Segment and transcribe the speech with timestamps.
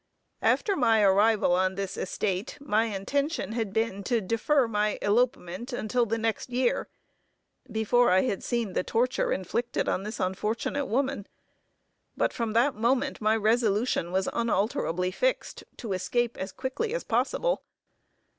[0.41, 6.07] After my arrival on this estate, my intention had been to defer my elopement until
[6.07, 6.87] the next year,
[7.71, 11.27] before I had seen the torture inflicted on this unfortunate woman;
[12.17, 17.61] but from that moment my resolution was unalterably fixed, to escape as quickly as possible.